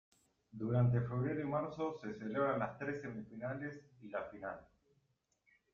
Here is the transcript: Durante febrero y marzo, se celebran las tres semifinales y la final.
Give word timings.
Durante 0.51 0.99
febrero 1.01 1.41
y 1.41 1.43
marzo, 1.43 1.95
se 2.01 2.15
celebran 2.15 2.57
las 2.57 2.75
tres 2.79 3.03
semifinales 3.03 3.79
y 4.01 4.09
la 4.09 4.23
final. 4.23 4.59